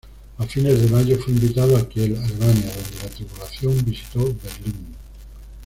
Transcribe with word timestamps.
A 0.39 0.47
fines 0.47 0.79
de 0.81 0.87
mayo 0.89 1.15
fue 1.19 1.31
invitado 1.31 1.77
a 1.77 1.87
Kiel, 1.87 2.15
Alemania 2.17 2.71
donde 2.73 3.03
la 3.03 3.09
tripulación 3.11 3.85
visitó 3.85 4.21
Berlín. 4.25 4.95